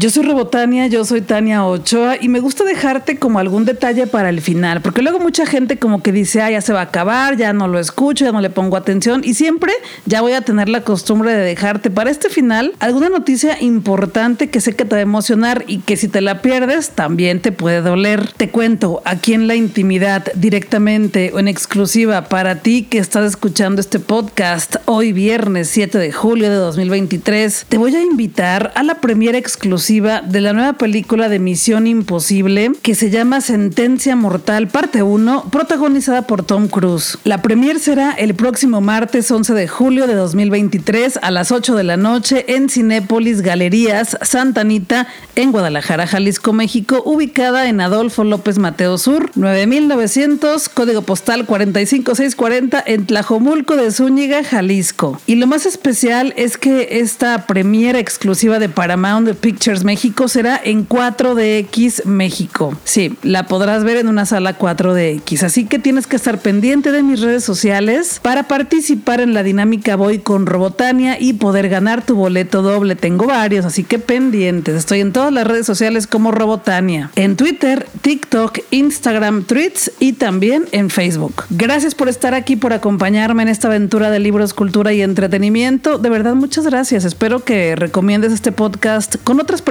Yo 0.00 0.08
soy 0.08 0.22
Robotania, 0.22 0.86
yo 0.86 1.04
soy 1.04 1.20
Tania 1.20 1.66
Ochoa 1.66 2.16
y 2.18 2.28
me 2.28 2.40
gusta 2.40 2.64
dejarte 2.64 3.18
como 3.18 3.38
algún 3.38 3.66
detalle 3.66 4.06
para 4.06 4.30
el 4.30 4.40
final, 4.40 4.80
porque 4.80 5.02
luego 5.02 5.18
mucha 5.18 5.44
gente 5.44 5.78
como 5.78 6.02
que 6.02 6.10
dice, 6.10 6.40
ah, 6.40 6.50
ya 6.50 6.62
se 6.62 6.72
va 6.72 6.80
a 6.80 6.84
acabar, 6.84 7.36
ya 7.36 7.52
no 7.52 7.68
lo 7.68 7.78
escucho, 7.78 8.24
ya 8.24 8.32
no 8.32 8.40
le 8.40 8.48
pongo 8.48 8.78
atención 8.78 9.20
y 9.22 9.34
siempre 9.34 9.74
ya 10.06 10.22
voy 10.22 10.32
a 10.32 10.40
tener 10.40 10.70
la 10.70 10.84
costumbre 10.84 11.34
de 11.34 11.42
dejarte 11.42 11.90
para 11.90 12.10
este 12.10 12.30
final 12.30 12.72
alguna 12.78 13.10
noticia 13.10 13.60
importante 13.60 14.48
que 14.48 14.62
sé 14.62 14.74
que 14.74 14.86
te 14.86 14.94
va 14.94 15.00
a 15.00 15.02
emocionar 15.02 15.64
y 15.66 15.80
que 15.80 15.98
si 15.98 16.08
te 16.08 16.22
la 16.22 16.40
pierdes 16.40 16.92
también 16.92 17.42
te 17.42 17.52
puede 17.52 17.82
doler. 17.82 18.32
Te 18.32 18.48
cuento 18.48 19.02
aquí 19.04 19.34
en 19.34 19.48
la 19.48 19.54
intimidad 19.54 20.32
directamente 20.34 21.30
o 21.34 21.40
en 21.40 21.48
exclusiva 21.48 22.24
para 22.24 22.62
ti 22.62 22.84
que 22.84 22.96
estás 22.96 23.26
escuchando 23.26 23.82
este 23.82 23.98
podcast 23.98 24.76
hoy 24.86 25.12
viernes 25.12 25.68
7 25.68 25.98
de 25.98 26.10
julio 26.10 26.48
de 26.48 26.56
2023, 26.56 27.66
te 27.68 27.76
voy 27.76 27.94
a 27.94 28.00
invitar 28.00 28.72
a 28.74 28.82
la 28.82 28.94
premiera 28.94 29.36
exclusiva 29.36 29.89
de 29.90 30.40
la 30.40 30.52
nueva 30.52 30.74
película 30.74 31.28
de 31.28 31.40
Misión 31.40 31.88
Imposible 31.88 32.70
que 32.80 32.94
se 32.94 33.10
llama 33.10 33.40
Sentencia 33.40 34.14
Mortal 34.14 34.68
Parte 34.68 35.02
1, 35.02 35.46
protagonizada 35.50 36.22
por 36.22 36.44
Tom 36.44 36.68
Cruise. 36.68 37.18
La 37.24 37.42
premier 37.42 37.80
será 37.80 38.12
el 38.12 38.34
próximo 38.34 38.80
martes 38.80 39.28
11 39.28 39.52
de 39.52 39.66
julio 39.66 40.06
de 40.06 40.14
2023 40.14 41.18
a 41.20 41.32
las 41.32 41.50
8 41.50 41.74
de 41.74 41.82
la 41.82 41.96
noche 41.96 42.54
en 42.54 42.68
Cinépolis 42.68 43.42
Galerías 43.42 44.16
Santa 44.22 44.60
Anita 44.60 45.08
en 45.34 45.50
Guadalajara, 45.50 46.06
Jalisco, 46.06 46.52
México, 46.52 47.02
ubicada 47.04 47.68
en 47.68 47.80
Adolfo 47.80 48.22
López 48.22 48.58
Mateo 48.58 48.96
Sur, 48.96 49.32
9900, 49.34 50.68
código 50.68 51.02
postal 51.02 51.46
45640 51.46 52.80
en 52.86 53.06
Tlajomulco 53.06 53.74
de 53.74 53.90
Zúñiga, 53.90 54.44
Jalisco. 54.44 55.20
Y 55.26 55.34
lo 55.34 55.48
más 55.48 55.66
especial 55.66 56.32
es 56.36 56.56
que 56.56 57.00
esta 57.00 57.48
premiera 57.48 57.98
exclusiva 57.98 58.60
de 58.60 58.68
Paramount 58.68 59.28
Pictures 59.34 59.79
México 59.84 60.28
será 60.28 60.60
en 60.62 60.88
4DX 60.88 62.04
México. 62.04 62.76
Sí, 62.84 63.16
la 63.22 63.46
podrás 63.46 63.84
ver 63.84 63.96
en 63.96 64.08
una 64.08 64.26
sala 64.26 64.58
4DX. 64.58 65.42
Así 65.42 65.64
que 65.66 65.78
tienes 65.78 66.06
que 66.06 66.16
estar 66.16 66.38
pendiente 66.38 66.92
de 66.92 67.02
mis 67.02 67.20
redes 67.20 67.44
sociales 67.44 68.20
para 68.22 68.44
participar 68.44 69.20
en 69.20 69.34
la 69.34 69.42
dinámica 69.42 69.96
Voy 69.96 70.18
con 70.18 70.46
Robotania 70.46 71.20
y 71.20 71.34
poder 71.34 71.68
ganar 71.68 72.04
tu 72.04 72.16
boleto 72.16 72.62
doble. 72.62 72.96
Tengo 72.96 73.26
varios, 73.26 73.64
así 73.64 73.84
que 73.84 73.98
pendientes. 73.98 74.74
Estoy 74.76 75.00
en 75.00 75.12
todas 75.12 75.32
las 75.32 75.46
redes 75.46 75.66
sociales 75.66 76.06
como 76.06 76.30
Robotania. 76.30 77.10
En 77.16 77.36
Twitter, 77.36 77.86
TikTok, 78.02 78.58
Instagram, 78.70 79.44
Tweets 79.44 79.92
y 79.98 80.14
también 80.14 80.66
en 80.72 80.90
Facebook. 80.90 81.44
Gracias 81.50 81.94
por 81.94 82.08
estar 82.08 82.34
aquí, 82.34 82.56
por 82.56 82.72
acompañarme 82.72 83.42
en 83.42 83.48
esta 83.48 83.68
aventura 83.68 84.10
de 84.10 84.18
libros, 84.18 84.54
cultura 84.54 84.92
y 84.92 85.02
entretenimiento. 85.02 85.98
De 85.98 86.10
verdad, 86.10 86.34
muchas 86.34 86.66
gracias. 86.66 87.04
Espero 87.04 87.44
que 87.44 87.76
recomiendes 87.76 88.32
este 88.32 88.52
podcast 88.52 89.16
con 89.22 89.40
otras 89.40 89.62
personas, 89.62 89.69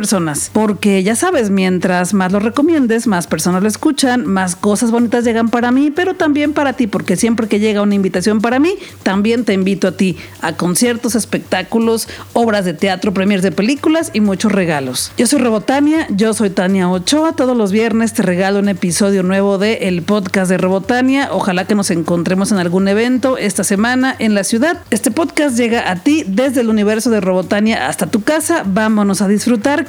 porque 0.53 1.03
ya 1.03 1.13
sabes, 1.15 1.49
mientras 1.49 2.13
más 2.13 2.31
lo 2.31 2.39
recomiendes, 2.39 3.05
más 3.05 3.27
personas 3.27 3.61
lo 3.61 3.67
escuchan, 3.67 4.25
más 4.25 4.55
cosas 4.55 4.91
bonitas 4.91 5.25
llegan 5.25 5.49
para 5.49 5.71
mí, 5.71 5.91
pero 5.91 6.13
también 6.13 6.53
para 6.53 6.71
ti, 6.73 6.87
porque 6.87 7.17
siempre 7.17 7.49
que 7.49 7.59
llega 7.59 7.81
una 7.81 7.95
invitación 7.95 8.39
para 8.39 8.59
mí, 8.59 8.75
también 9.03 9.43
te 9.43 9.53
invito 9.53 9.89
a 9.89 9.97
ti 9.97 10.15
a 10.41 10.53
conciertos, 10.53 11.15
espectáculos, 11.15 12.07
obras 12.31 12.63
de 12.63 12.73
teatro, 12.73 13.13
premiers 13.13 13.43
de 13.43 13.51
películas 13.51 14.11
y 14.13 14.21
muchos 14.21 14.53
regalos. 14.53 15.11
Yo 15.17 15.27
soy 15.27 15.39
Robotania, 15.39 16.07
yo 16.09 16.33
soy 16.33 16.49
Tania 16.49 16.89
Ochoa, 16.89 17.33
todos 17.33 17.57
los 17.57 17.73
viernes 17.73 18.13
te 18.13 18.23
regalo 18.23 18.59
un 18.59 18.69
episodio 18.69 19.21
nuevo 19.23 19.57
de 19.57 19.89
el 19.89 20.01
podcast 20.01 20.49
de 20.49 20.57
Robotania, 20.57 21.27
ojalá 21.31 21.65
que 21.65 21.75
nos 21.75 21.91
encontremos 21.91 22.53
en 22.53 22.59
algún 22.59 22.87
evento 22.87 23.37
esta 23.37 23.65
semana 23.65 24.15
en 24.17 24.33
la 24.33 24.45
ciudad. 24.45 24.81
Este 24.91 25.11
podcast 25.11 25.57
llega 25.57 25.91
a 25.91 25.97
ti 25.97 26.23
desde 26.25 26.61
el 26.61 26.69
universo 26.69 27.09
de 27.09 27.19
Robotania 27.19 27.87
hasta 27.89 28.07
tu 28.07 28.23
casa, 28.23 28.63
vámonos 28.65 29.21
a 29.21 29.27
disfrutar 29.27 29.88